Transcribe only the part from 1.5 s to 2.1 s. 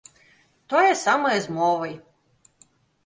мовай.